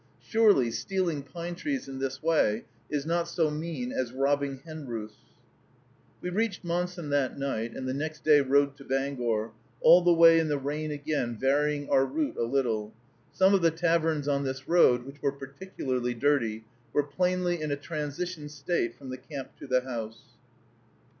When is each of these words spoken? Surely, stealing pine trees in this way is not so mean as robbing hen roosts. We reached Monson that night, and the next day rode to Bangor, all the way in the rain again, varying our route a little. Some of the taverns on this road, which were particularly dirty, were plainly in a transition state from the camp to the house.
Surely, 0.19 0.71
stealing 0.71 1.21
pine 1.21 1.53
trees 1.53 1.87
in 1.87 1.99
this 1.99 2.23
way 2.23 2.65
is 2.89 3.05
not 3.05 3.27
so 3.27 3.51
mean 3.51 3.91
as 3.91 4.11
robbing 4.11 4.57
hen 4.65 4.87
roosts. 4.87 5.35
We 6.21 6.31
reached 6.31 6.63
Monson 6.63 7.11
that 7.11 7.37
night, 7.37 7.75
and 7.75 7.87
the 7.87 7.93
next 7.93 8.23
day 8.23 8.41
rode 8.41 8.75
to 8.77 8.83
Bangor, 8.83 9.51
all 9.79 10.01
the 10.01 10.11
way 10.11 10.39
in 10.39 10.47
the 10.47 10.57
rain 10.57 10.89
again, 10.89 11.37
varying 11.39 11.87
our 11.87 12.03
route 12.03 12.35
a 12.37 12.45
little. 12.45 12.91
Some 13.31 13.53
of 13.53 13.61
the 13.61 13.69
taverns 13.69 14.27
on 14.27 14.43
this 14.43 14.67
road, 14.67 15.05
which 15.05 15.21
were 15.21 15.31
particularly 15.33 16.15
dirty, 16.15 16.65
were 16.93 17.03
plainly 17.03 17.61
in 17.61 17.69
a 17.69 17.75
transition 17.77 18.49
state 18.49 18.95
from 18.97 19.11
the 19.11 19.17
camp 19.19 19.55
to 19.57 19.67
the 19.67 19.81
house. 19.81 20.23